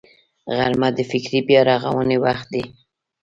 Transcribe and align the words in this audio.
غرمه 0.57 0.89
د 0.97 0.99
فکري 1.11 1.39
بیا 1.47 1.61
رغونې 1.69 2.17
وخت 2.25 2.47
دی 2.53 2.63